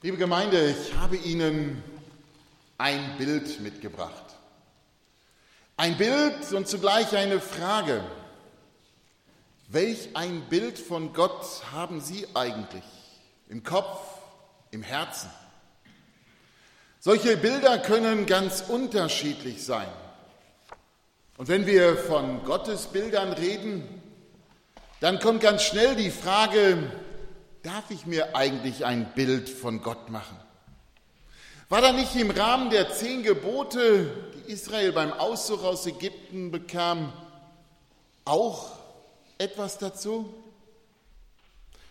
Liebe 0.00 0.16
Gemeinde, 0.16 0.70
ich 0.70 0.94
habe 0.94 1.16
Ihnen 1.16 1.82
ein 2.78 3.16
Bild 3.18 3.58
mitgebracht. 3.58 4.36
Ein 5.76 5.98
Bild 5.98 6.52
und 6.52 6.68
zugleich 6.68 7.16
eine 7.16 7.40
Frage. 7.40 8.04
Welch 9.66 10.10
ein 10.14 10.42
Bild 10.42 10.78
von 10.78 11.12
Gott 11.14 11.44
haben 11.72 12.00
Sie 12.00 12.28
eigentlich 12.34 12.84
im 13.48 13.64
Kopf, 13.64 13.98
im 14.70 14.84
Herzen? 14.84 15.30
Solche 17.00 17.36
Bilder 17.36 17.78
können 17.78 18.26
ganz 18.26 18.60
unterschiedlich 18.68 19.64
sein. 19.64 19.88
Und 21.38 21.48
wenn 21.48 21.66
wir 21.66 21.96
von 21.96 22.44
Gottes 22.44 22.86
Bildern 22.86 23.32
reden, 23.32 24.00
dann 25.00 25.18
kommt 25.18 25.40
ganz 25.40 25.64
schnell 25.64 25.96
die 25.96 26.12
Frage, 26.12 26.88
darf 27.62 27.90
ich 27.90 28.06
mir 28.06 28.36
eigentlich 28.36 28.84
ein 28.84 29.12
Bild 29.14 29.48
von 29.48 29.82
Gott 29.82 30.10
machen? 30.10 30.36
War 31.68 31.82
da 31.82 31.92
nicht 31.92 32.14
im 32.16 32.30
Rahmen 32.30 32.70
der 32.70 32.90
zehn 32.92 33.22
Gebote, 33.22 34.10
die 34.34 34.52
Israel 34.52 34.92
beim 34.92 35.12
Auszug 35.12 35.62
aus 35.62 35.86
Ägypten 35.86 36.50
bekam, 36.50 37.12
auch 38.24 38.78
etwas 39.36 39.78
dazu? 39.78 40.32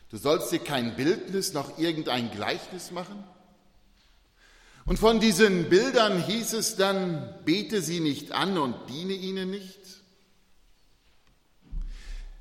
Du 0.10 0.18
sollst 0.18 0.52
dir 0.52 0.60
kein 0.60 0.96
Bildnis 0.96 1.54
noch 1.54 1.78
irgendein 1.78 2.32
Gleichnis 2.32 2.92
machen? 2.92 3.24
Und 4.86 4.98
von 4.98 5.20
diesen 5.20 5.70
Bildern 5.70 6.24
hieß 6.24 6.54
es 6.54 6.78
dann, 6.78 7.36
bete 7.44 7.82
sie 7.82 8.00
nicht 8.00 8.32
an 8.32 8.58
und 8.58 8.76
diene 8.90 9.14
ihnen 9.14 9.52
nicht? 9.52 9.97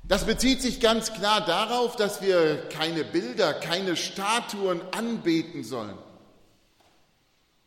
Das 0.07 0.25
bezieht 0.25 0.61
sich 0.61 0.79
ganz 0.79 1.11
klar 1.13 1.45
darauf, 1.45 1.97
dass 1.97 2.21
wir 2.21 2.69
keine 2.69 3.03
Bilder, 3.03 3.53
keine 3.53 3.97
Statuen 3.97 4.81
anbeten 4.93 5.65
sollen, 5.65 5.97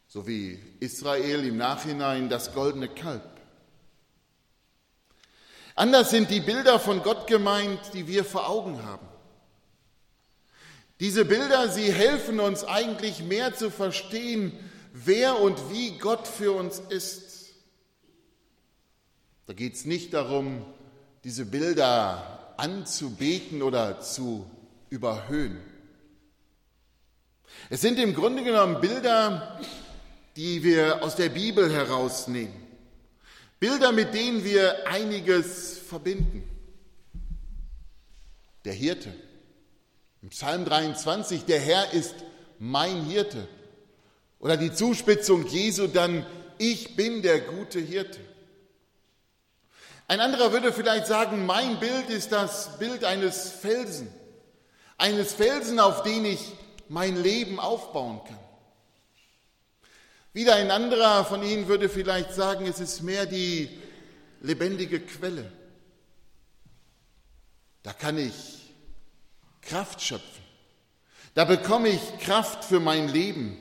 so 0.08 0.26
wie 0.26 0.58
Israel 0.80 1.46
im 1.46 1.58
Nachhinein 1.58 2.30
das 2.30 2.54
goldene 2.54 2.88
Kalb. 2.88 3.22
Anders 5.74 6.10
sind 6.10 6.30
die 6.30 6.40
Bilder 6.40 6.80
von 6.80 7.02
Gott 7.02 7.26
gemeint, 7.26 7.80
die 7.92 8.06
wir 8.06 8.24
vor 8.24 8.48
Augen 8.48 8.84
haben. 8.84 9.06
Diese 10.98 11.26
Bilder, 11.26 11.68
sie 11.68 11.92
helfen 11.92 12.40
uns 12.40 12.64
eigentlich 12.64 13.22
mehr 13.22 13.54
zu 13.54 13.70
verstehen, 13.70 14.52
wer 14.92 15.40
und 15.40 15.70
wie 15.70 15.98
Gott 15.98 16.26
für 16.26 16.52
uns 16.52 16.78
ist. 16.78 17.54
Da 19.46 19.52
geht 19.52 19.74
es 19.74 19.84
nicht 19.84 20.12
darum, 20.14 20.64
diese 21.24 21.44
Bilder 21.44 22.54
anzubeten 22.56 23.62
oder 23.62 24.00
zu 24.00 24.48
überhöhen. 24.88 25.58
Es 27.68 27.80
sind 27.80 27.98
im 27.98 28.14
Grunde 28.14 28.42
genommen 28.42 28.80
Bilder, 28.80 29.60
die 30.36 30.62
wir 30.62 31.02
aus 31.02 31.16
der 31.16 31.28
Bibel 31.28 31.70
herausnehmen. 31.72 32.54
Bilder, 33.58 33.92
mit 33.92 34.14
denen 34.14 34.44
wir 34.44 34.88
einiges 34.88 35.78
verbinden. 35.78 36.42
Der 38.64 38.72
Hirte. 38.72 39.12
Im 40.22 40.30
Psalm 40.30 40.64
23, 40.64 41.44
der 41.44 41.60
Herr 41.60 41.92
ist 41.92 42.14
mein 42.58 43.04
Hirte. 43.04 43.46
Oder 44.38 44.56
die 44.56 44.72
Zuspitzung 44.72 45.46
Jesu 45.46 45.86
dann, 45.86 46.24
ich 46.58 46.96
bin 46.96 47.22
der 47.22 47.40
gute 47.40 47.78
Hirte. 47.78 48.20
Ein 50.10 50.20
anderer 50.20 50.50
würde 50.50 50.72
vielleicht 50.72 51.06
sagen, 51.06 51.46
mein 51.46 51.78
Bild 51.78 52.10
ist 52.10 52.32
das 52.32 52.80
Bild 52.80 53.04
eines 53.04 53.48
Felsen, 53.48 54.12
eines 54.98 55.32
Felsen, 55.32 55.78
auf 55.78 56.02
den 56.02 56.24
ich 56.24 56.50
mein 56.88 57.14
Leben 57.14 57.60
aufbauen 57.60 58.20
kann. 58.24 58.40
Wieder 60.32 60.56
ein 60.56 60.72
anderer 60.72 61.24
von 61.24 61.44
Ihnen 61.44 61.68
würde 61.68 61.88
vielleicht 61.88 62.34
sagen, 62.34 62.66
es 62.66 62.80
ist 62.80 63.02
mehr 63.02 63.24
die 63.24 63.70
lebendige 64.40 64.98
Quelle. 64.98 65.52
Da 67.84 67.92
kann 67.92 68.18
ich 68.18 68.74
Kraft 69.62 70.02
schöpfen. 70.02 70.44
Da 71.34 71.44
bekomme 71.44 71.88
ich 71.88 72.18
Kraft 72.18 72.64
für 72.64 72.80
mein 72.80 73.06
Leben, 73.06 73.56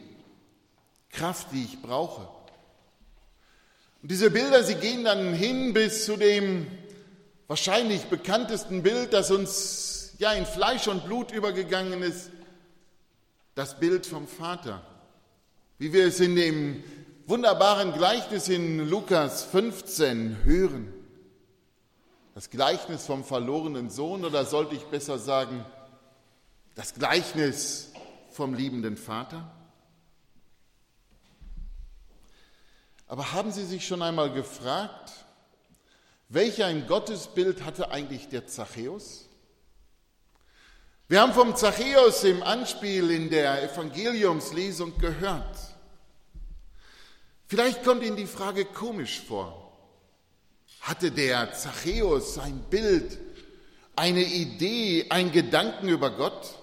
Kraft, 1.12 1.52
die 1.52 1.66
ich 1.66 1.80
brauche. 1.80 2.28
Und 4.02 4.12
diese 4.12 4.32
Bilder, 4.32 4.64
sie 4.64 4.76
gehen 4.76 5.04
dann 5.04 5.34
hin 5.34 5.74
bis 5.74 6.06
zu 6.06 6.16
dem 6.16 6.68
wahrscheinlich 7.48 8.06
bekanntesten 8.06 8.82
Bild, 8.84 9.12
das 9.12 9.30
uns 9.32 10.14
ja 10.20 10.32
in 10.34 10.46
Fleisch 10.46 10.88
und 10.88 11.06
Blut 11.06 11.32
übergegangen 11.32 12.02
ist, 12.02 12.30
das 13.56 13.80
Bild 13.80 14.06
vom 14.06 14.28
Vater. 14.28 14.84
Wie 15.78 15.92
wir 15.92 16.06
es 16.06 16.20
in 16.20 16.36
dem 16.36 16.84
wunderbaren 17.26 17.94
Gleichnis 17.94 18.48
in 18.50 18.90
Lukas 18.90 19.44
15 19.44 20.44
hören. 20.46 20.94
Das 22.36 22.50
Gleichnis 22.50 23.06
vom 23.06 23.24
verlorenen 23.24 23.90
Sohn 23.90 24.24
oder 24.24 24.46
sollte 24.46 24.76
ich 24.76 24.86
besser 24.86 25.20
sagen, 25.20 25.66
das 26.76 26.94
Gleichnis 26.94 27.92
vom 28.32 28.54
liebenden 28.54 28.96
Vater? 28.96 29.52
Aber 33.10 33.34
haben 33.34 33.52
Sie 33.52 33.66
sich 33.66 33.88
schon 33.88 34.04
einmal 34.04 34.32
gefragt, 34.32 35.12
welch 36.30 36.64
ein 36.64 36.86
Gottesbild 36.86 37.66
hatte 37.66 37.90
eigentlich 37.90 38.30
der 38.30 38.46
Zachäus? 38.46 39.28
Wir 41.08 41.22
haben 41.22 41.34
vom 41.34 41.56
Zachäus 41.56 42.24
im 42.24 42.44
Anspiel 42.44 43.10
in 43.10 43.32
der 43.32 43.64
Evangeliumslesung 43.64 45.00
gehört. 45.00 45.58
Vielleicht 47.48 47.84
kommt 47.84 48.04
Ihnen 48.04 48.16
die 48.16 48.28
Frage 48.28 48.64
komisch 48.64 49.22
vor. 49.22 49.76
Hatte 50.82 51.12
der 51.12 51.52
Zachäus 51.54 52.38
ein 52.38 52.60
Bild, 52.70 53.18
eine 53.96 54.24
Idee, 54.24 55.08
ein 55.10 55.32
Gedanken 55.32 55.90
über 55.90 56.12
Gott? 56.12 56.60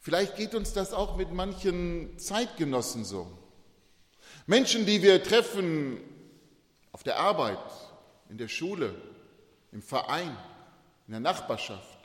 Vielleicht 0.00 0.34
geht 0.34 0.56
uns 0.56 0.72
das 0.72 0.92
auch 0.92 1.16
mit 1.16 1.32
manchen 1.32 2.18
Zeitgenossen 2.18 3.04
so. 3.04 3.43
Menschen, 4.46 4.84
die 4.84 5.02
wir 5.02 5.22
treffen 5.22 6.00
auf 6.92 7.02
der 7.02 7.18
Arbeit, 7.18 7.58
in 8.28 8.36
der 8.36 8.48
Schule, 8.48 8.94
im 9.72 9.80
Verein, 9.82 10.36
in 11.06 11.12
der 11.12 11.20
Nachbarschaft, 11.20 11.98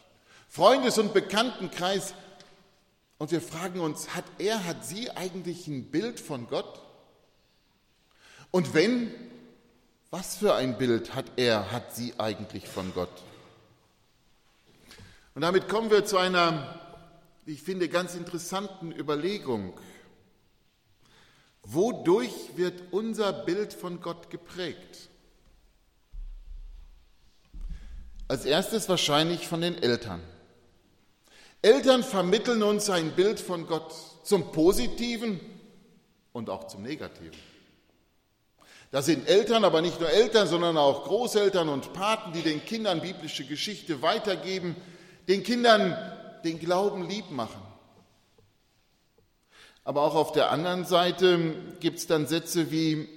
Freundes- 0.47 0.97
und 0.97 1.13
Bekanntenkreis. 1.13 2.13
Und 3.17 3.31
wir 3.31 3.41
fragen 3.41 3.81
uns, 3.81 4.15
hat 4.15 4.23
er, 4.37 4.65
hat 4.65 4.85
sie 4.85 5.11
eigentlich 5.11 5.67
ein 5.67 5.91
Bild 5.91 6.19
von 6.19 6.47
Gott? 6.47 6.81
Und 8.51 8.73
wenn, 8.73 9.13
was 10.09 10.37
für 10.37 10.55
ein 10.55 10.77
Bild 10.77 11.13
hat 11.13 11.25
er, 11.35 11.71
hat 11.71 11.93
sie 11.93 12.13
eigentlich 12.17 12.67
von 12.67 12.93
Gott? 12.93 13.11
Und 15.35 15.41
damit 15.41 15.67
kommen 15.67 15.91
wir 15.91 16.05
zu 16.05 16.17
einer, 16.17 16.79
ich 17.45 17.61
finde, 17.61 17.89
ganz 17.89 18.15
interessanten 18.15 18.91
Überlegung. 18.91 19.73
Wodurch 21.63 22.33
wird 22.55 22.81
unser 22.91 23.31
Bild 23.31 23.73
von 23.73 24.01
Gott 24.01 24.29
geprägt? 24.29 25.09
Als 28.27 28.45
erstes 28.45 28.87
wahrscheinlich 28.89 29.47
von 29.47 29.61
den 29.61 29.81
Eltern. 29.81 30.21
Eltern 31.61 32.03
vermitteln 32.03 32.63
uns 32.63 32.89
ein 32.89 33.11
Bild 33.11 33.39
von 33.39 33.67
Gott 33.67 33.93
zum 34.23 34.51
Positiven 34.51 35.39
und 36.31 36.49
auch 36.49 36.67
zum 36.67 36.83
Negativen. 36.83 37.37
Das 38.91 39.05
sind 39.05 39.27
Eltern, 39.27 39.63
aber 39.63 39.81
nicht 39.81 39.99
nur 39.99 40.09
Eltern, 40.09 40.47
sondern 40.47 40.77
auch 40.77 41.03
Großeltern 41.03 41.69
und 41.69 41.93
Paten, 41.93 42.33
die 42.33 42.41
den 42.41 42.63
Kindern 42.65 43.01
biblische 43.01 43.45
Geschichte 43.45 44.01
weitergeben, 44.01 44.75
den 45.27 45.43
Kindern 45.43 45.95
den 46.43 46.59
Glauben 46.59 47.07
lieb 47.07 47.29
machen. 47.29 47.61
Aber 49.89 50.03
auch 50.03 50.13
auf 50.13 50.31
der 50.33 50.51
anderen 50.51 50.85
Seite 50.85 51.55
gibt 51.79 51.97
es 51.97 52.05
dann 52.05 52.27
Sätze 52.27 52.69
wie, 52.69 53.09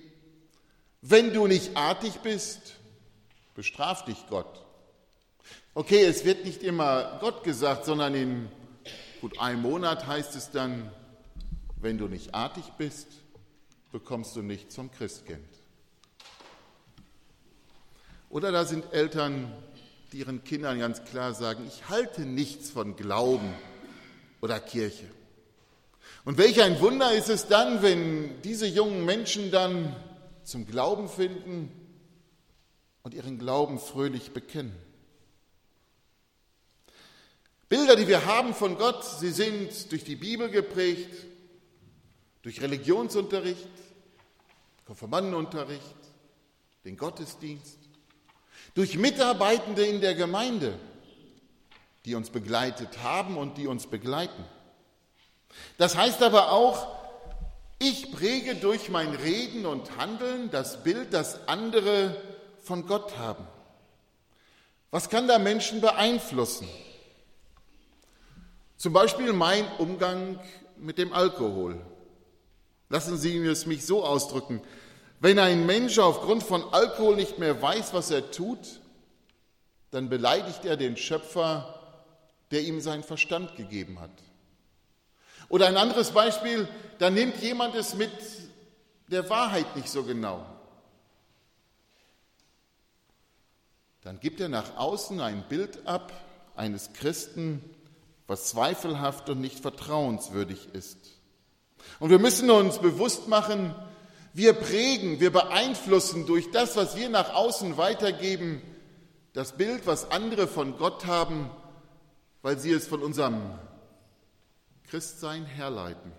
wenn 1.03 1.35
du 1.35 1.47
nicht 1.47 1.77
artig 1.77 2.21
bist, 2.21 2.77
bestraf 3.55 4.07
dich 4.07 4.17
Gott. 4.31 4.65
Okay, 5.75 6.03
es 6.03 6.25
wird 6.25 6.47
nicht 6.47 6.63
immer 6.63 7.19
Gott 7.21 7.45
gesagt, 7.45 7.85
sondern 7.85 8.15
in 8.15 8.49
gut 9.21 9.39
einem 9.39 9.61
Monat 9.61 10.07
heißt 10.07 10.35
es 10.35 10.51
dann, 10.51 10.91
wenn 11.77 11.99
du 11.99 12.09
nicht 12.09 12.35
artig 12.35 12.65
bist, 12.79 13.09
bekommst 13.91 14.35
du 14.35 14.41
nichts 14.41 14.75
vom 14.75 14.91
Christkind. 14.91 15.45
Oder 18.31 18.51
da 18.51 18.65
sind 18.65 18.91
Eltern, 18.95 19.53
die 20.11 20.21
ihren 20.21 20.43
Kindern 20.43 20.79
ganz 20.79 21.05
klar 21.05 21.35
sagen, 21.35 21.67
ich 21.69 21.91
halte 21.91 22.23
nichts 22.23 22.71
von 22.71 22.97
Glauben 22.97 23.53
oder 24.41 24.59
Kirche. 24.59 25.05
Und 26.25 26.39
welch 26.39 26.63
ein 26.63 26.81
Wunder 26.81 27.13
ist 27.13 27.29
es 27.29 27.49
dann, 27.49 27.83
wenn 27.83 28.41
diese 28.43 28.67
jungen 28.67 29.05
Menschen 29.05 29.51
dann 29.51 29.95
zum 30.45 30.67
Glauben 30.67 31.09
finden 31.09 31.71
und 33.03 33.15
ihren 33.15 33.39
Glauben 33.39 33.79
fröhlich 33.79 34.33
bekennen. 34.33 34.75
Bilder, 37.69 37.97
die 37.97 38.07
wir 38.07 38.27
haben 38.27 38.55
von 38.55 38.77
Gott, 38.77 39.05
sie 39.05 39.31
sind 39.31 39.91
durch 39.91 40.05
die 40.05 40.17
Bibel 40.17 40.51
geprägt, 40.51 41.27
durch 42.43 42.61
Religionsunterricht, 42.61 43.69
Konfirmandenunterricht, 44.85 45.97
den 46.85 46.97
Gottesdienst, 46.97 47.79
durch 48.75 48.99
Mitarbeitende 48.99 49.87
in 49.87 50.01
der 50.01 50.15
Gemeinde, 50.15 50.79
die 52.05 52.15
uns 52.15 52.31
begleitet 52.31 53.03
haben 53.03 53.39
und 53.39 53.57
die 53.57 53.67
uns 53.67 53.87
begleiten. 53.87 54.45
Das 55.79 55.97
heißt 55.97 56.23
aber 56.23 56.53
auch, 56.53 56.87
ich 57.79 58.13
präge 58.13 58.55
durch 58.55 58.91
mein 58.91 59.15
Reden 59.15 59.67
und 59.67 59.97
Handeln 59.99 60.51
das 60.51 60.85
Bild, 60.85 61.13
das 61.13 61.49
andere 61.49 62.17
von 62.63 62.87
Gott 62.87 63.19
haben. 63.19 63.47
Was 64.93 65.09
kann 65.09 65.27
da 65.27 65.39
Menschen 65.39 65.81
beeinflussen? 65.81 66.69
Zum 68.77 68.93
Beispiel 68.93 69.33
mein 69.33 69.65
Umgang 69.79 70.39
mit 70.77 70.99
dem 70.99 71.13
Alkohol. 71.13 71.81
Lassen 72.89 73.17
Sie 73.17 73.37
es 73.39 73.67
mich 73.67 73.87
so 73.87 74.05
ausdrücken. 74.05 74.61
Wenn 75.19 75.39
ein 75.39 75.67
Mensch 75.67 75.99
aufgrund 75.99 76.43
von 76.43 76.63
Alkohol 76.75 77.17
nicht 77.17 77.39
mehr 77.39 77.61
weiß, 77.63 77.95
was 77.95 78.11
er 78.11 78.31
tut, 78.31 78.81
dann 79.91 80.09
beleidigt 80.09 80.65
er 80.65 80.77
den 80.77 80.97
Schöpfer, 80.97 81.81
der 82.51 82.63
ihm 82.63 82.81
seinen 82.81 83.03
Verstand 83.03 83.57
gegeben 83.57 84.01
hat. 84.01 84.11
Oder 85.53 85.67
ein 85.67 85.77
anderes 85.77 86.13
Beispiel, 86.13 86.67
da 86.99 87.11
nimmt 87.11 87.43
jemand 87.43 87.75
es 87.75 87.95
mit 87.95 88.11
der 89.09 89.29
Wahrheit 89.29 89.77
nicht 89.77 89.91
so 89.91 90.03
genau. 90.03 90.47
Dann 94.01 94.19
gibt 94.19 94.41
er 94.41 94.49
nach 94.49 94.79
außen 94.79 95.21
ein 95.21 95.47
Bild 95.51 95.87
ab 95.87 96.11
eines 96.57 96.95
Christen, 96.95 97.63
was 98.27 98.47
zweifelhaft 98.47 99.29
und 99.29 99.43
nicht 99.43 99.61
vertrauenswürdig 99.61 100.71
ist. 100.73 100.97
Und 102.01 102.09
wir 102.09 102.19
müssen 102.19 102.51
uns 102.51 102.79
bewusst 102.79 103.29
machen, 103.29 103.75
wir 104.33 104.55
prägen, 104.55 105.21
wir 105.21 105.35
beeinflussen 105.35 106.25
durch 106.25 106.51
das, 106.51 106.77
was 106.77 106.97
wir 106.97 107.11
nach 107.11 107.35
außen 107.35 107.77
weitergeben, 107.77 108.63
das 109.35 109.53
Bild, 109.53 109.87
was 109.87 110.11
andere 110.13 110.49
von 110.49 110.79
Gott 110.79 111.05
haben, 111.05 111.51
weil 112.41 112.59
sie 112.59 112.73
es 112.73 112.87
von 112.87 113.03
unserem 113.03 113.43
Christsein 114.93 115.47
herleiten. 115.47 116.13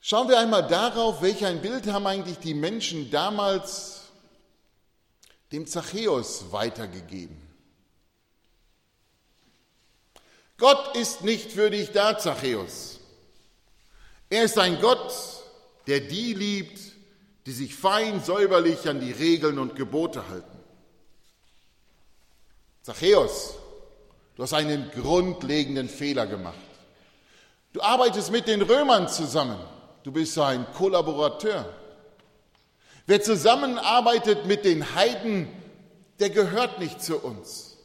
Schauen 0.00 0.30
wir 0.30 0.38
einmal 0.38 0.66
darauf, 0.66 1.20
welch 1.20 1.44
ein 1.44 1.60
Bild 1.60 1.86
haben 1.88 2.06
eigentlich 2.06 2.38
die 2.38 2.54
Menschen 2.54 3.10
damals 3.10 4.04
dem 5.52 5.66
Zachäus 5.66 6.52
weitergegeben. 6.52 7.36
Gott 10.56 10.96
ist 10.96 11.20
nicht 11.20 11.52
für 11.52 11.68
dich 11.68 11.92
da, 11.92 12.16
Zachäus. 12.16 12.98
Er 14.30 14.44
ist 14.44 14.58
ein 14.58 14.80
Gott, 14.80 15.12
der 15.86 16.00
die 16.00 16.32
liebt, 16.32 16.80
die 17.44 17.52
sich 17.52 17.74
fein 17.74 18.24
säuberlich 18.24 18.88
an 18.88 19.00
die 19.00 19.12
Regeln 19.12 19.58
und 19.58 19.76
Gebote 19.76 20.26
halten. 20.28 20.58
Zachäus, 22.80 23.56
du 24.40 24.44
hast 24.44 24.54
einen 24.54 24.90
grundlegenden 24.92 25.86
Fehler 25.86 26.26
gemacht. 26.26 26.56
Du 27.74 27.82
arbeitest 27.82 28.32
mit 28.32 28.48
den 28.48 28.62
Römern 28.62 29.06
zusammen. 29.06 29.58
Du 30.02 30.12
bist 30.12 30.38
ein 30.38 30.64
Kollaborateur. 30.72 31.70
Wer 33.06 33.20
zusammenarbeitet 33.20 34.46
mit 34.46 34.64
den 34.64 34.94
Heiden, 34.94 35.46
der 36.20 36.30
gehört 36.30 36.78
nicht 36.78 37.02
zu 37.02 37.18
uns. 37.18 37.76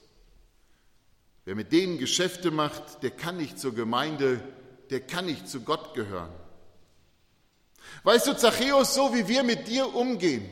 Wer 1.43 1.55
mit 1.55 1.73
denen 1.73 1.97
Geschäfte 1.97 2.51
macht, 2.51 3.03
der 3.03 3.11
kann 3.11 3.35
nicht 3.35 3.59
zur 3.59 3.75
Gemeinde, 3.75 4.39
der 4.91 5.01
kann 5.01 5.25
nicht 5.25 5.49
zu 5.49 5.59
Gott 5.59 5.93
gehören. 5.93 6.31
Weißt 8.03 8.27
du, 8.27 8.37
Zachäus, 8.37 8.95
so 8.95 9.13
wie 9.13 9.27
wir 9.27 9.43
mit 9.43 9.67
dir 9.67 9.93
umgehen, 9.93 10.49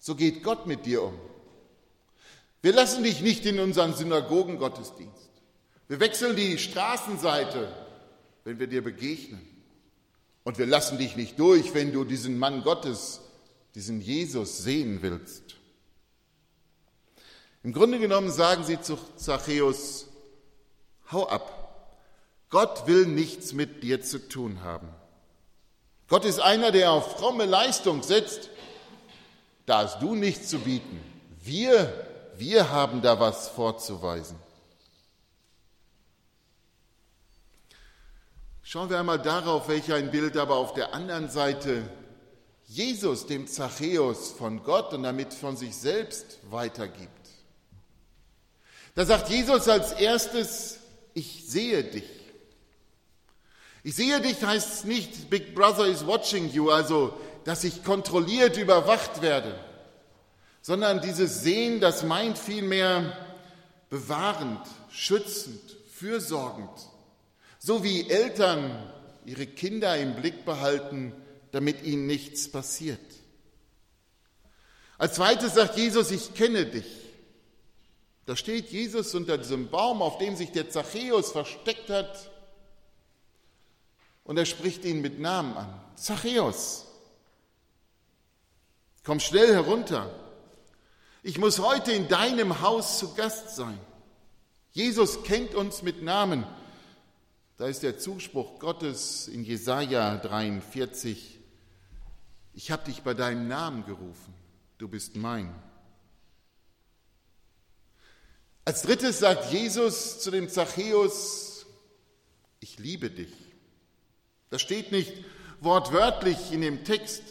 so 0.00 0.16
geht 0.16 0.42
Gott 0.42 0.66
mit 0.66 0.84
dir 0.84 1.04
um. 1.04 1.16
Wir 2.64 2.72
lassen 2.72 3.04
dich 3.04 3.20
nicht 3.20 3.44
in 3.44 3.60
unseren 3.60 3.92
Synagogengottesdienst. 3.92 5.28
Wir 5.86 6.00
wechseln 6.00 6.34
die 6.34 6.56
Straßenseite, 6.56 7.70
wenn 8.44 8.58
wir 8.58 8.66
dir 8.66 8.82
begegnen. 8.82 9.46
Und 10.44 10.56
wir 10.56 10.64
lassen 10.64 10.96
dich 10.96 11.14
nicht 11.14 11.38
durch, 11.38 11.74
wenn 11.74 11.92
du 11.92 12.04
diesen 12.04 12.38
Mann 12.38 12.62
Gottes, 12.62 13.20
diesen 13.74 14.00
Jesus 14.00 14.62
sehen 14.62 15.02
willst. 15.02 15.56
Im 17.64 17.74
Grunde 17.74 17.98
genommen 17.98 18.32
sagen 18.32 18.64
sie 18.64 18.80
zu 18.80 18.98
Zachäus, 19.16 20.06
hau 21.12 21.28
ab. 21.28 21.98
Gott 22.48 22.86
will 22.86 23.04
nichts 23.04 23.52
mit 23.52 23.82
dir 23.82 24.00
zu 24.00 24.26
tun 24.26 24.62
haben. 24.62 24.88
Gott 26.08 26.24
ist 26.24 26.40
einer, 26.40 26.72
der 26.72 26.92
auf 26.92 27.18
fromme 27.18 27.44
Leistung 27.44 28.02
setzt. 28.02 28.48
Da 29.66 29.82
hast 29.82 30.00
du 30.00 30.14
nichts 30.14 30.48
zu 30.48 30.60
bieten. 30.60 30.98
Wir, 31.42 32.13
wir 32.38 32.70
haben 32.70 33.02
da 33.02 33.18
was 33.20 33.48
vorzuweisen. 33.48 34.36
Schauen 38.62 38.90
wir 38.90 38.98
einmal 38.98 39.20
darauf, 39.20 39.68
welch 39.68 39.92
ein 39.92 40.10
Bild 40.10 40.36
aber 40.36 40.56
auf 40.56 40.74
der 40.74 40.94
anderen 40.94 41.28
Seite 41.28 41.88
Jesus 42.66 43.26
dem 43.26 43.46
Zachäus 43.46 44.32
von 44.32 44.62
Gott 44.62 44.92
und 44.94 45.02
damit 45.02 45.34
von 45.34 45.56
sich 45.56 45.76
selbst 45.76 46.38
weitergibt. 46.50 47.10
Da 48.94 49.04
sagt 49.04 49.28
Jesus 49.28 49.68
als 49.68 49.92
erstes, 49.92 50.78
ich 51.14 51.44
sehe 51.46 51.84
dich. 51.84 52.08
Ich 53.82 53.96
sehe 53.96 54.20
dich 54.20 54.42
heißt 54.42 54.86
nicht, 54.86 55.28
Big 55.28 55.54
Brother 55.54 55.86
is 55.86 56.06
watching 56.06 56.50
you, 56.50 56.70
also 56.70 57.12
dass 57.44 57.64
ich 57.64 57.84
kontrolliert 57.84 58.56
überwacht 58.56 59.20
werde, 59.20 59.58
sondern 60.64 61.02
dieses 61.02 61.42
Sehen, 61.42 61.78
das 61.78 62.04
meint 62.04 62.38
vielmehr 62.38 63.14
bewahrend, 63.90 64.66
schützend, 64.88 65.60
fürsorgend, 65.92 66.70
so 67.58 67.84
wie 67.84 68.08
Eltern 68.08 68.90
ihre 69.26 69.46
Kinder 69.46 69.94
im 69.98 70.16
Blick 70.16 70.46
behalten, 70.46 71.12
damit 71.52 71.82
ihnen 71.82 72.06
nichts 72.06 72.50
passiert. 72.50 72.98
Als 74.96 75.16
zweites 75.16 75.52
sagt 75.52 75.76
Jesus, 75.76 76.10
ich 76.10 76.32
kenne 76.32 76.64
dich. 76.64 76.86
Da 78.24 78.34
steht 78.34 78.70
Jesus 78.70 79.14
unter 79.14 79.36
diesem 79.36 79.68
Baum, 79.68 80.00
auf 80.00 80.16
dem 80.16 80.34
sich 80.34 80.50
der 80.50 80.70
Zachäus 80.70 81.30
versteckt 81.32 81.90
hat. 81.90 82.30
Und 84.24 84.38
er 84.38 84.46
spricht 84.46 84.86
ihn 84.86 85.02
mit 85.02 85.20
Namen 85.20 85.58
an. 85.58 85.78
Zachäus, 85.96 86.86
komm 89.04 89.20
schnell 89.20 89.52
herunter. 89.52 90.23
Ich 91.26 91.38
muss 91.38 91.58
heute 91.58 91.90
in 91.90 92.06
deinem 92.06 92.60
Haus 92.60 92.98
zu 92.98 93.14
Gast 93.14 93.56
sein. 93.56 93.80
Jesus 94.72 95.22
kennt 95.22 95.54
uns 95.54 95.80
mit 95.80 96.02
Namen. 96.02 96.44
Da 97.56 97.66
ist 97.66 97.82
der 97.82 97.98
Zuspruch 97.98 98.58
Gottes 98.58 99.26
in 99.28 99.42
Jesaja 99.42 100.18
43. 100.18 101.40
Ich 102.52 102.70
habe 102.70 102.84
dich 102.84 103.00
bei 103.00 103.14
deinem 103.14 103.48
Namen 103.48 103.86
gerufen. 103.86 104.34
Du 104.76 104.86
bist 104.86 105.16
mein. 105.16 105.54
Als 108.66 108.82
drittes 108.82 109.20
sagt 109.20 109.50
Jesus 109.50 110.20
zu 110.20 110.30
dem 110.30 110.50
Zachäus, 110.50 111.64
ich 112.60 112.78
liebe 112.78 113.08
dich. 113.08 113.32
Das 114.50 114.60
steht 114.60 114.92
nicht 114.92 115.14
wortwörtlich 115.60 116.52
in 116.52 116.60
dem 116.60 116.84
Text, 116.84 117.22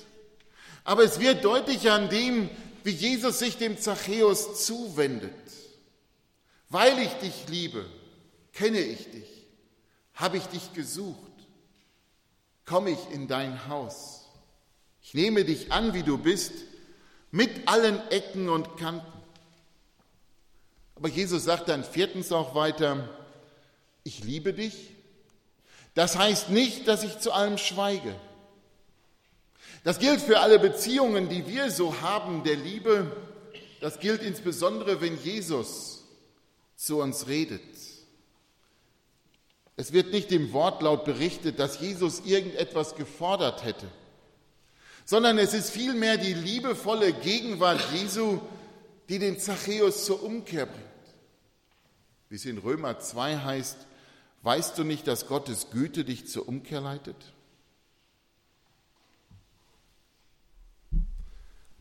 aber 0.83 1.03
es 1.03 1.19
wird 1.19 1.45
deutlich 1.45 1.91
an 1.91 2.09
dem, 2.09 2.49
wie 2.83 2.91
Jesus 2.91 3.39
sich 3.39 3.57
dem 3.57 3.77
Zachäus 3.77 4.65
zuwendet. 4.65 5.31
Weil 6.69 6.97
ich 6.99 7.13
dich 7.13 7.47
liebe, 7.47 7.85
kenne 8.51 8.79
ich 8.79 9.09
dich, 9.11 9.47
habe 10.15 10.37
ich 10.37 10.45
dich 10.45 10.73
gesucht, 10.73 11.31
komme 12.65 12.91
ich 12.91 13.11
in 13.11 13.27
dein 13.27 13.67
Haus. 13.67 14.21
Ich 15.01 15.13
nehme 15.13 15.45
dich 15.45 15.71
an, 15.71 15.93
wie 15.93 16.03
du 16.03 16.17
bist, 16.17 16.53
mit 17.31 17.67
allen 17.67 17.99
Ecken 18.09 18.49
und 18.49 18.77
Kanten. 18.77 19.11
Aber 20.95 21.09
Jesus 21.09 21.43
sagt 21.43 21.69
dann 21.69 21.83
viertens 21.83 22.31
auch 22.31 22.55
weiter, 22.55 23.09
ich 24.03 24.23
liebe 24.23 24.53
dich. 24.53 24.91
Das 25.93 26.17
heißt 26.17 26.49
nicht, 26.49 26.87
dass 26.87 27.03
ich 27.03 27.19
zu 27.19 27.31
allem 27.31 27.57
schweige. 27.57 28.15
Das 29.83 29.99
gilt 29.99 30.21
für 30.21 30.39
alle 30.39 30.59
Beziehungen, 30.59 31.27
die 31.27 31.45
wir 31.45 31.69
so 31.69 32.01
haben, 32.01 32.43
der 32.43 32.55
Liebe. 32.55 33.11
Das 33.81 33.99
gilt 33.99 34.21
insbesondere, 34.21 35.01
wenn 35.01 35.21
Jesus 35.21 36.05
zu 36.75 37.01
uns 37.01 37.27
redet. 37.27 37.61
Es 39.75 39.91
wird 39.91 40.11
nicht 40.11 40.31
im 40.31 40.53
Wortlaut 40.53 41.03
berichtet, 41.03 41.59
dass 41.59 41.81
Jesus 41.81 42.21
irgendetwas 42.21 42.95
gefordert 42.95 43.65
hätte, 43.65 43.87
sondern 45.03 45.37
es 45.37 45.53
ist 45.53 45.71
vielmehr 45.71 46.17
die 46.17 46.33
liebevolle 46.33 47.11
Gegenwart 47.11 47.81
Jesu, 47.91 48.39
die 49.09 49.19
den 49.19 49.39
Zachäus 49.39 50.05
zur 50.05 50.23
Umkehr 50.23 50.67
bringt. 50.67 50.83
Wie 52.29 52.35
es 52.35 52.45
in 52.45 52.57
Römer 52.57 52.99
2 52.99 53.37
heißt, 53.39 53.77
weißt 54.43 54.77
du 54.77 54.83
nicht, 54.83 55.07
dass 55.07 55.27
Gottes 55.27 55.67
Güte 55.71 56.05
dich 56.05 56.27
zur 56.27 56.47
Umkehr 56.47 56.79
leitet? 56.79 57.17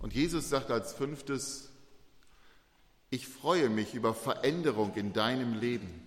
Und 0.03 0.13
Jesus 0.13 0.51
sagt 0.51 0.71
als 0.71 0.93
fünftes, 0.93 1.71
ich 3.09 3.29
freue 3.29 3.69
mich 3.69 3.95
über 3.95 4.15
Veränderung 4.15 4.95
in 4.95 5.13
deinem 5.13 5.55
Leben. 5.55 6.03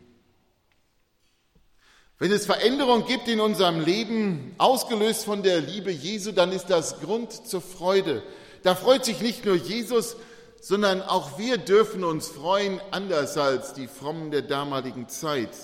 Wenn 2.20 2.32
es 2.32 2.46
Veränderung 2.46 3.06
gibt 3.06 3.28
in 3.28 3.40
unserem 3.40 3.80
Leben, 3.80 4.54
ausgelöst 4.58 5.26
von 5.26 5.44
der 5.44 5.62
Liebe 5.62 5.92
Jesu, 5.92 6.32
dann 6.32 6.52
ist 6.52 6.68
das 6.68 7.00
Grund 7.00 7.32
zur 7.48 7.62
Freude. 7.62 8.24
Da 8.64 8.76
freut 8.76 9.06
sich 9.06 9.22
nicht 9.22 9.46
nur 9.46 9.56
Jesus, 9.56 10.16
sondern 10.62 11.02
auch 11.02 11.38
wir 11.38 11.58
dürfen 11.58 12.04
uns 12.04 12.28
freuen, 12.28 12.82
anders 12.92 13.38
als 13.38 13.74
die 13.74 13.88
Frommen 13.88 14.32
der 14.32 14.42
damaligen 14.42 15.08
Zeit, 15.08 15.56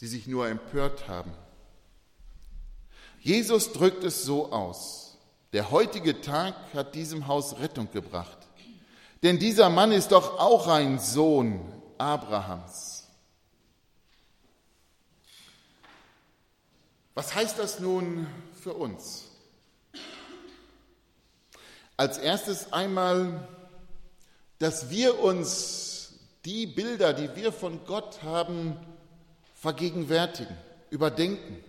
die 0.00 0.06
sich 0.06 0.26
nur 0.26 0.46
empört 0.46 1.08
haben. 1.08 1.32
Jesus 3.20 3.72
drückt 3.72 4.04
es 4.04 4.22
so 4.22 4.52
aus. 4.52 5.05
Der 5.52 5.70
heutige 5.70 6.20
Tag 6.20 6.54
hat 6.74 6.94
diesem 6.94 7.26
Haus 7.26 7.58
Rettung 7.58 7.90
gebracht. 7.90 8.38
Denn 9.22 9.38
dieser 9.38 9.70
Mann 9.70 9.92
ist 9.92 10.12
doch 10.12 10.38
auch 10.38 10.68
ein 10.68 10.98
Sohn 10.98 11.60
Abrahams. 11.98 13.04
Was 17.14 17.34
heißt 17.34 17.58
das 17.58 17.80
nun 17.80 18.26
für 18.62 18.74
uns? 18.74 19.24
Als 21.96 22.18
erstes 22.18 22.74
einmal, 22.74 23.48
dass 24.58 24.90
wir 24.90 25.18
uns 25.20 26.12
die 26.44 26.66
Bilder, 26.66 27.14
die 27.14 27.34
wir 27.34 27.52
von 27.52 27.84
Gott 27.86 28.22
haben, 28.22 28.76
vergegenwärtigen, 29.54 30.54
überdenken. 30.90 31.64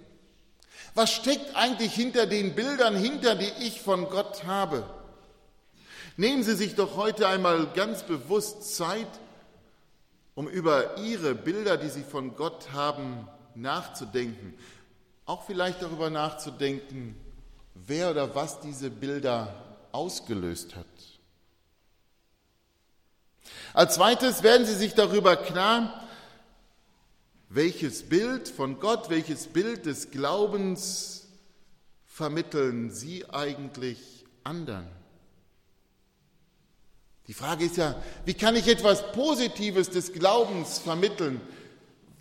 Was 0.98 1.12
steckt 1.12 1.56
eigentlich 1.56 1.94
hinter 1.94 2.26
den 2.26 2.56
Bildern, 2.56 2.96
hinter 2.96 3.36
die 3.36 3.52
ich 3.60 3.80
von 3.82 4.10
Gott 4.10 4.46
habe? 4.46 4.84
Nehmen 6.16 6.44
Sie 6.44 6.56
sich 6.56 6.74
doch 6.74 6.96
heute 6.96 7.28
einmal 7.28 7.68
ganz 7.68 8.02
bewusst 8.02 8.76
Zeit, 8.76 9.08
um 10.34 10.48
über 10.48 10.98
Ihre 10.98 11.36
Bilder, 11.36 11.78
die 11.78 11.90
Sie 11.90 12.04
von 12.04 12.36
Gott 12.36 12.74
haben, 12.74 13.28
nachzudenken 13.54 14.56
auch 15.28 15.44
vielleicht 15.44 15.82
darüber 15.82 16.10
nachzudenken, 16.10 17.16
wer 17.76 18.12
oder 18.12 18.34
was 18.34 18.62
diese 18.62 18.90
Bilder 18.90 19.54
ausgelöst 19.92 20.76
hat. 20.76 20.86
Als 23.74 23.96
zweites 23.96 24.42
werden 24.42 24.66
Sie 24.66 24.74
sich 24.74 24.96
darüber 24.96 25.36
klar, 25.36 26.07
welches 27.50 28.04
Bild 28.08 28.48
von 28.48 28.80
Gott, 28.80 29.10
welches 29.10 29.48
Bild 29.48 29.86
des 29.86 30.12
Glaubens 30.12 31.28
vermitteln 32.06 32.92
Sie 32.92 33.30
eigentlich 33.30 34.26
anderen? 34.44 34.88
Die 37.28 37.34
Frage 37.34 37.66
ist 37.66 37.78
ja, 37.78 38.02
wie 38.26 38.34
kann 38.34 38.56
ich 38.56 38.68
etwas 38.68 39.12
Positives 39.12 39.90
des 39.90 40.14
Glaubens 40.14 40.80
vermitteln? 40.80 41.42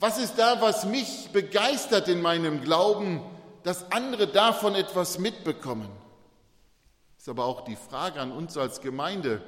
Was 0.01 0.19
ist 0.19 0.35
da, 0.37 0.61
was 0.61 0.85
mich 0.85 1.31
begeistert 1.33 2.09
in 2.09 2.21
meinem 2.21 2.61
Glauben, 2.61 3.23
dass 3.63 3.91
andere 3.93 4.27
davon 4.27 4.75
etwas 4.75 5.19
mitbekommen? 5.19 5.89
Ist 7.19 7.29
aber 7.29 7.45
auch 7.45 7.63
die 7.63 7.77
Frage 7.77 8.21
an 8.21 8.33
uns 8.33 8.57
als 8.57 8.81
Gemeinde, 8.81 9.43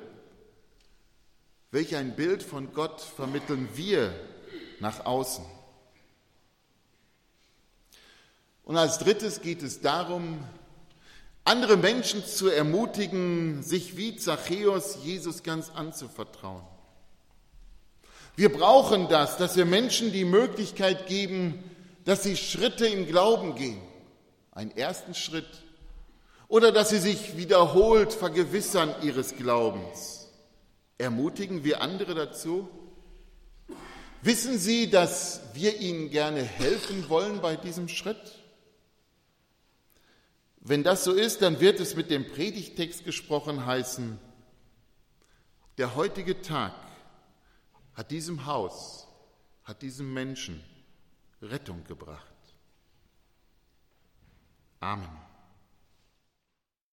welch 1.71 1.95
ein 1.97 2.17
Bild 2.17 2.43
von 2.43 2.73
Gott 2.73 3.01
vermitteln 3.01 3.69
wir 3.75 4.13
nach 4.81 5.05
außen? 5.05 5.45
Und 8.69 8.77
als 8.77 8.99
drittes 8.99 9.41
geht 9.41 9.63
es 9.63 9.81
darum, 9.81 10.45
andere 11.43 11.79
Menschen 11.79 12.23
zu 12.27 12.51
ermutigen, 12.51 13.63
sich 13.63 13.97
wie 13.97 14.17
Zachäus 14.17 14.99
Jesus 15.03 15.43
ganz 15.43 15.71
anzuvertrauen. 15.71 16.63
Wir 18.37 18.53
brauchen 18.53 19.09
das, 19.09 19.39
dass 19.39 19.57
wir 19.57 19.65
Menschen 19.65 20.13
die 20.13 20.27
Möglichkeit 20.27 21.07
geben, 21.07 21.65
dass 22.05 22.25
sie 22.25 22.37
Schritte 22.37 22.87
im 22.87 23.07
Glauben 23.07 23.55
gehen. 23.55 23.81
Einen 24.53 24.77
ersten 24.77 25.15
Schritt. 25.15 25.49
Oder 26.47 26.71
dass 26.71 26.91
sie 26.91 26.99
sich 26.99 27.39
wiederholt 27.39 28.13
vergewissern 28.13 28.95
ihres 29.01 29.35
Glaubens. 29.35 30.29
Ermutigen 30.99 31.65
wir 31.65 31.81
andere 31.81 32.15
dazu? 32.15 32.69
Wissen 34.21 34.59
Sie, 34.59 34.91
dass 34.91 35.41
wir 35.55 35.81
Ihnen 35.81 36.11
gerne 36.11 36.43
helfen 36.43 37.09
wollen 37.09 37.41
bei 37.41 37.57
diesem 37.57 37.89
Schritt? 37.89 38.35
Wenn 40.69 40.83
das 40.85 41.03
so 41.03 41.15
ist, 41.15 41.41
dann 41.41 41.61
wird 41.61 41.81
es 41.81 41.97
mit 41.97 42.11
dem 42.11 42.27
Predigtext 42.27 43.03
gesprochen 43.03 43.65
heißen, 43.65 44.19
der 45.79 45.95
heutige 45.95 46.43
Tag 46.43 46.75
hat 47.95 48.11
diesem 48.11 48.45
Haus, 48.45 49.09
hat 49.65 49.81
diesem 49.81 50.13
Menschen 50.13 50.63
Rettung 51.41 51.85
gebracht. 51.85 52.23
Amen. 54.81 55.28